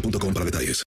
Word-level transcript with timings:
boostmobile.com 0.00 0.34
para 0.34 0.44
detalles. 0.44 0.82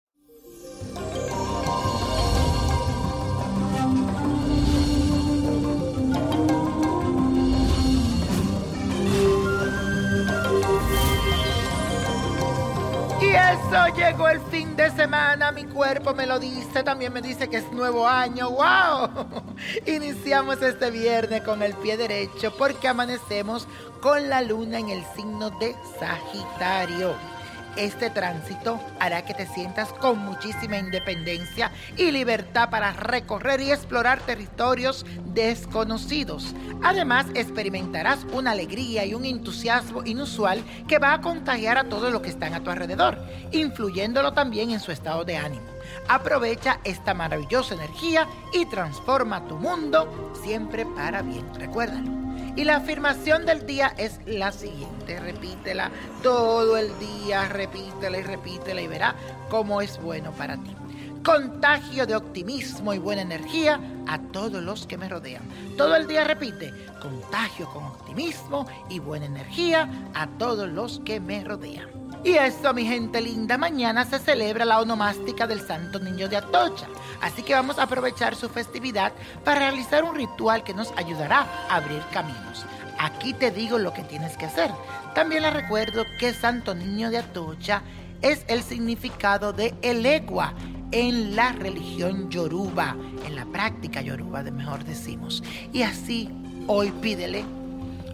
Y 13.22 13.32
eso 13.32 13.96
llegó 13.96 14.30
el 14.30 14.40
fin 14.50 14.76
de 14.76 14.90
semana, 14.92 15.52
mi 15.52 15.66
cuerpo 15.66 16.14
me 16.14 16.26
lo 16.26 16.40
dice, 16.40 16.84
también 16.84 17.12
me 17.12 17.22
dice 17.22 17.50
que 17.50 17.58
es 17.58 17.72
nuevo 17.72 18.08
año, 18.08 18.50
wow. 18.50 19.44
Iniciamos 19.86 20.62
este 20.62 20.90
viernes 20.90 21.42
con 21.42 21.62
el 21.62 21.74
pie 21.76 21.98
derecho 21.98 22.56
porque 22.58 22.88
amanecemos 22.88 23.68
con 24.02 24.30
la 24.30 24.42
luna 24.42 24.80
en 24.80 24.90
el 24.90 25.04
signo 25.16 25.50
de 25.60 25.76
Sagitario. 26.00 27.39
Este 27.80 28.10
tránsito 28.10 28.78
hará 29.00 29.24
que 29.24 29.34
te 29.34 29.48
sientas 29.48 29.94
con 29.94 30.20
muchísima 30.20 30.78
independencia 30.78 31.72
y 31.96 32.12
libertad 32.12 32.70
para 32.70 32.92
recorrer 32.92 33.62
y 33.62 33.72
explorar 33.72 34.20
territorios 34.20 35.06
desconocidos. 35.34 36.54
Además, 36.84 37.28
experimentarás 37.36 38.26
una 38.34 38.52
alegría 38.52 39.06
y 39.06 39.14
un 39.14 39.24
entusiasmo 39.24 40.04
inusual 40.04 40.62
que 40.90 41.00
va 41.00 41.14
a 41.14 41.22
contagiar 41.22 41.78
a 41.78 41.86
todos 41.86 42.12
los 42.12 42.22
que 42.22 42.32
están 42.32 42.54
a 42.54 42.62
tu 42.62 42.70
alrededor, 42.70 43.18
influyéndolo 43.54 44.34
también 44.34 44.72
en 44.72 44.82
su 44.82 44.92
estado 44.92 45.24
de 45.24 45.38
ánimo. 45.38 45.66
Aprovecha 46.10 46.82
esta 46.84 47.14
maravillosa 47.14 47.76
energía 47.76 48.28
y 48.52 48.66
transforma 48.66 49.48
tu 49.48 49.56
mundo 49.56 50.34
siempre 50.44 50.86
para 50.86 51.22
bien. 51.22 51.46
Recuérdalo. 51.56 52.29
Y 52.60 52.66
la 52.66 52.76
afirmación 52.76 53.46
del 53.46 53.66
día 53.66 53.94
es 53.98 54.20
la 54.26 54.52
siguiente, 54.52 55.18
repítela 55.18 55.90
todo 56.22 56.76
el 56.76 56.92
día, 57.00 57.48
repítela 57.48 58.18
y 58.18 58.22
repítela 58.22 58.82
y 58.82 58.88
verá 58.88 59.16
cómo 59.50 59.82
es 59.82 59.98
bueno 60.02 60.34
para 60.34 60.58
ti. 60.58 60.76
Contagio 61.24 62.06
de 62.06 62.18
optimismo 62.18 62.94
y 62.94 62.98
buena 62.98 63.22
energía 63.22 63.80
a 64.10 64.20
todos 64.20 64.62
los 64.62 64.86
que 64.86 64.98
me 64.98 65.08
rodean. 65.08 65.44
Todo 65.78 65.96
el 65.96 66.06
día 66.06 66.26
repite, 66.26 66.74
contagio 67.02 67.70
con 67.70 67.86
optimismo 67.86 68.68
y 68.90 69.00
buena 69.00 69.28
energía 69.28 69.90
a 70.14 70.28
todos 70.28 70.68
los 70.68 71.00
que 71.06 71.22
me 71.22 71.46
rodean. 71.46 71.99
Y 72.24 72.32
esto, 72.32 72.74
mi 72.74 72.86
gente 72.86 73.22
linda, 73.22 73.58
mañana 73.58 74.04
se 74.04 74.20
celebra 74.20 74.66
la 74.66 74.82
onomástica 74.82 75.48
del 75.48 75.62
Santo 75.62 76.00
Niño 76.00 76.28
de 76.28 76.36
Atocha. 76.36 76.88
Así 77.22 77.44
que 77.44 77.54
vamos 77.54 77.80
a 77.80 77.84
aprovechar 77.84 78.36
su 78.36 78.50
festividad 78.50 79.14
para 79.46 79.60
realizar 79.60 80.04
un 80.04 80.16
ritual 80.16 80.64
que 80.64 80.74
nos 80.74 80.92
ayudará 80.98 81.48
a 81.70 81.78
abrir 81.78 82.04
caminos. 82.12 82.66
Aquí 83.00 83.34
te 83.34 83.52
digo 83.52 83.78
lo 83.78 83.94
que 83.94 84.04
tienes 84.04 84.36
que 84.36 84.48
hacer. 84.48 84.70
También 85.16 85.44
les 85.44 85.54
recuerdo 85.54 86.04
que 86.20 86.34
Santo 86.34 86.76
Niño 86.76 87.10
de 87.10 87.20
Atocha 87.20 87.84
es 88.22 88.44
el 88.50 88.64
significado 88.64 89.54
de 89.54 89.74
elegua 89.82 90.54
en 90.92 91.38
la 91.38 91.54
religión 91.54 92.30
yoruba, 92.30 92.98
en 93.26 93.36
la 93.38 93.46
práctica 93.46 94.02
yoruba, 94.02 94.44
de 94.44 94.52
mejor 94.52 94.84
decimos. 94.84 95.42
Y 95.72 95.84
así, 95.84 96.30
hoy 96.68 96.92
pídele 96.92 97.46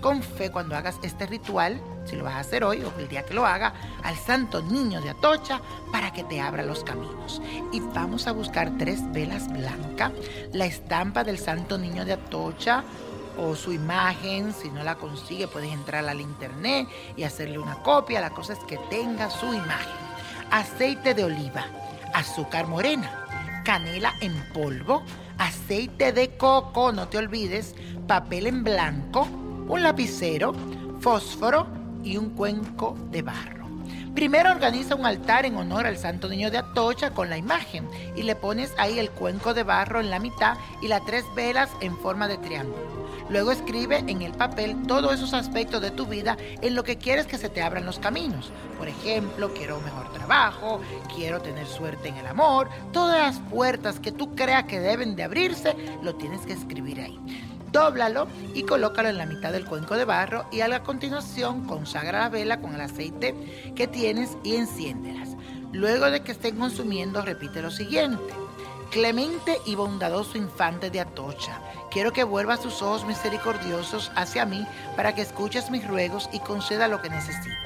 con 0.02 0.22
fe 0.22 0.52
cuando 0.52 0.76
hagas 0.76 0.98
este 1.02 1.26
ritual, 1.26 1.82
si 2.06 2.16
lo 2.16 2.24
vas 2.24 2.36
a 2.36 2.40
hacer 2.40 2.64
hoy 2.64 2.84
o 2.84 2.94
el 3.00 3.08
día 3.08 3.24
que 3.24 3.34
lo 3.34 3.46
haga, 3.46 3.74
al 4.04 4.16
Santo 4.16 4.62
Niño 4.62 5.02
de 5.02 5.10
Atocha 5.10 5.62
para 5.92 6.12
que 6.12 6.24
te 6.24 6.40
abra 6.40 6.64
los 6.64 6.84
caminos. 6.84 7.42
Y 7.72 7.80
vamos 7.80 8.28
a 8.28 8.32
buscar 8.32 8.72
tres 8.78 9.00
velas 9.12 9.52
blancas, 9.52 10.12
la 10.54 10.66
estampa 10.66 11.24
del 11.24 11.38
Santo 11.38 11.78
Niño 11.78 12.06
de 12.06 12.14
Atocha 12.14 12.84
o 13.38 13.56
su 13.56 13.74
imagen, 13.74 14.54
si 14.54 14.70
no 14.70 14.84
la 14.84 14.96
consigue 14.96 15.48
puedes 15.48 15.72
entrar 15.72 16.08
al 16.08 16.22
internet 16.22 16.88
y 17.18 17.24
hacerle 17.24 17.60
una 17.60 17.82
copia, 17.84 18.22
la 18.22 18.30
cosa 18.30 18.54
es 18.54 18.60
que 18.60 18.78
tenga 18.90 19.30
su 19.30 19.48
imagen. 19.48 20.06
Aceite 20.52 21.14
de 21.14 21.24
oliva, 21.24 21.66
azúcar 22.14 22.68
morena, 22.68 23.64
canela 23.66 24.14
en 24.22 24.34
polvo, 24.54 25.04
aceite 25.38 26.14
de 26.14 26.38
coco, 26.38 26.92
no 26.92 27.08
te 27.08 27.18
olvides, 27.18 27.76
papel 28.08 28.48
en 28.48 28.64
blanco, 28.64 29.28
un 29.68 29.82
lapicero, 29.82 30.54
fósforo 31.02 31.85
y 32.06 32.16
un 32.16 32.30
cuenco 32.30 32.96
de 33.12 33.22
barro. 33.22 33.66
Primero 34.14 34.50
organiza 34.50 34.96
un 34.96 35.06
altar 35.06 35.46
en 35.46 35.58
honor 35.58 35.86
al 35.86 35.98
Santo 35.98 36.30
Niño 36.30 36.50
de 36.50 36.60
Atocha 36.60 37.12
con 37.12 37.30
la 37.30 37.38
imagen 37.38 37.90
y 38.16 38.24
le 38.24 38.38
pones 38.38 38.74
ahí 38.78 38.98
el 38.98 39.12
cuenco 39.12 39.54
de 39.54 39.64
barro 39.64 40.00
en 40.00 40.10
la 40.10 40.20
mitad 40.20 40.58
y 40.82 40.88
las 40.88 41.06
tres 41.06 41.26
velas 41.36 41.70
en 41.82 41.98
forma 41.98 42.30
de 42.30 42.38
triángulo. 42.38 42.96
Luego 43.28 43.52
escribe 43.52 44.04
en 44.08 44.22
el 44.22 44.32
papel 44.34 44.84
todos 44.88 45.16
esos 45.16 45.34
aspectos 45.34 45.82
de 45.82 45.92
tu 45.92 46.06
vida 46.06 46.38
en 46.62 46.76
lo 46.76 46.84
que 46.84 46.98
quieres 46.98 47.26
que 47.26 47.38
se 47.38 47.50
te 47.50 47.62
abran 47.62 47.86
los 47.86 48.00
caminos. 48.00 48.52
Por 48.78 48.88
ejemplo, 48.88 49.52
quiero 49.54 49.80
un 49.80 49.84
mejor 49.84 50.14
trabajo, 50.14 50.80
quiero 51.14 51.42
tener 51.42 51.66
suerte 51.66 52.10
en 52.10 52.18
el 52.18 52.28
amor, 52.28 52.70
todas 52.94 53.20
las 53.20 53.40
puertas 53.50 54.00
que 54.00 54.12
tú 54.12 54.36
creas 54.36 54.66
que 54.66 54.80
deben 54.80 55.16
de 55.16 55.24
abrirse, 55.24 55.76
lo 56.04 56.16
tienes 56.16 56.42
que 56.46 56.54
escribir 56.54 57.02
ahí. 57.02 57.20
Dóblalo 57.76 58.30
y 58.54 58.64
colócalo 58.64 59.10
en 59.10 59.18
la 59.18 59.26
mitad 59.26 59.52
del 59.52 59.66
cuenco 59.66 59.98
de 59.98 60.06
barro 60.06 60.46
y 60.50 60.62
a 60.62 60.70
la 60.70 60.82
continuación 60.82 61.66
consagra 61.66 62.22
la 62.22 62.30
vela 62.30 62.62
con 62.62 62.74
el 62.74 62.80
aceite 62.80 63.36
que 63.76 63.86
tienes 63.86 64.38
y 64.46 64.56
enciéndelas. 64.56 65.36
Luego 65.74 66.10
de 66.10 66.22
que 66.22 66.32
estén 66.32 66.56
consumiendo, 66.56 67.22
repite 67.22 67.62
lo 67.62 67.70
siguiente. 67.72 68.34
Clemente 68.92 69.60
y 69.66 69.76
bondadoso 69.76 70.38
infante 70.38 70.90
de 70.90 71.02
Atocha, 71.02 71.60
quiero 71.92 72.14
que 72.14 72.24
vuelvas 72.24 72.62
tus 72.62 72.82
ojos 72.82 73.06
misericordiosos 73.06 74.10
hacia 74.16 74.46
mí 74.46 74.66
para 74.96 75.14
que 75.14 75.24
escuches 75.24 75.70
mis 75.70 75.86
ruegos 75.86 76.30
y 76.32 76.40
conceda 76.40 76.88
lo 76.88 77.02
que 77.02 77.10
necesito. 77.10 77.58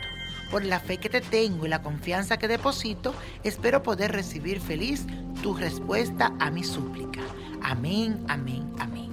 Por 0.49 0.65
la 0.65 0.79
fe 0.79 0.97
que 0.97 1.09
te 1.09 1.21
tengo 1.21 1.67
y 1.67 1.69
la 1.69 1.83
confianza 1.83 2.37
que 2.37 2.47
deposito, 2.47 3.13
espero 3.43 3.83
poder 3.83 4.11
recibir 4.11 4.59
feliz 4.59 5.05
tu 5.43 5.53
respuesta 5.53 6.33
a 6.39 6.49
mi 6.49 6.63
súplica. 6.63 7.21
Amén, 7.61 8.25
amén, 8.27 8.73
amén. 8.79 9.08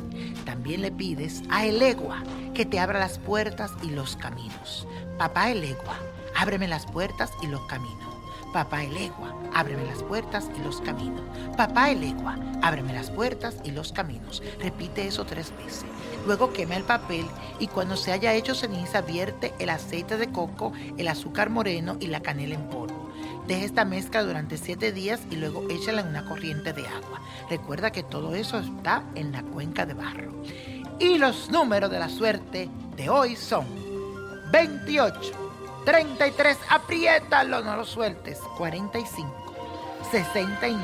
También 0.47 0.81
le 0.81 0.93
pides 0.93 1.43
a 1.51 1.67
Elegua 1.67 2.23
que 2.55 2.65
te 2.65 2.79
abra 2.79 3.01
las 3.01 3.19
puertas 3.19 3.73
y 3.83 3.91
los 3.91 4.17
caminos. 4.17 4.87
Papá 5.19 5.51
Elegua, 5.51 5.99
ábreme 6.37 6.69
las 6.69 6.87
puertas 6.87 7.33
y 7.43 7.49
los 7.49 7.61
caminos. 7.67 8.15
Papá 8.53 8.85
Elegua, 8.85 9.35
ábreme 9.53 9.85
las 9.85 10.05
puertas 10.05 10.49
y 10.57 10.63
los 10.63 10.81
caminos. 10.81 11.21
Papá 11.57 11.91
Elegua, 11.91 12.39
ábreme 12.63 12.95
las 12.95 13.11
puertas 13.11 13.57
y 13.65 13.73
los 13.73 13.93
caminos. 13.93 14.41
Repite 14.61 15.09
eso 15.09 15.27
tres 15.27 15.53
veces. 15.59 15.85
Luego 16.27 16.53
quema 16.53 16.77
el 16.77 16.85
papel 16.85 17.27
y 17.59 17.67
cuando 17.67 17.97
se 17.97 18.13
haya 18.13 18.33
hecho 18.33 18.55
ceniza 18.55 19.01
vierte 19.01 19.53
el 19.59 19.69
aceite 19.69 20.17
de 20.17 20.31
coco, 20.31 20.73
el 20.97 21.09
azúcar 21.09 21.51
moreno 21.51 21.97
y 21.99 22.07
la 22.07 22.21
canela 22.21 22.55
en 22.55 22.69
polvo. 22.69 22.86
Deja 23.47 23.65
esta 23.65 23.85
mezcla 23.85 24.25
durante 24.25 24.59
siete 24.59 24.91
días 24.91 25.21
y 25.31 25.37
luego 25.37 25.69
échala 25.71 26.01
en 26.01 26.09
una 26.09 26.25
corriente 26.25 26.73
de 26.73 26.87
agua. 26.87 27.21
Recuerda 27.49 27.93
que 27.93 28.03
todo 28.03 28.35
eso 28.35 28.59
está 28.59 29.05
en 29.15 29.31
la 29.31 29.43
cuenca 29.43 29.87
de 29.87 29.95
barro. 29.95 30.33
Y 30.99 31.19
los 31.19 31.51
números 31.51 31.91
de 31.91 31.99
la 32.01 32.09
suerte 32.09 32.69
de 32.97 33.09
hoy 33.09 33.37
son 33.37 33.67
28. 34.51 35.21
33, 35.85 36.59
apriétalo, 36.69 37.63
no 37.63 37.77
lo 37.77 37.85
sueltes. 37.85 38.41
45, 38.59 39.55
69, 40.11 40.83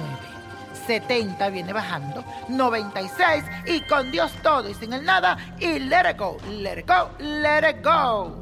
70 0.86 1.50
viene 1.50 1.72
bajando, 1.72 2.24
96 2.48 3.44
y 3.66 3.80
con 3.82 4.12
Dios 4.12 4.32
todo 4.42 4.68
y 4.68 4.74
sin 4.74 4.92
el 4.92 5.04
nada 5.04 5.36
y 5.58 5.80
let 5.80 6.10
it 6.10 6.18
go, 6.18 6.36
let 6.50 6.78
it 6.78 6.86
go, 6.86 7.10
let 7.18 7.68
it 7.68 7.84
go. 7.84 8.41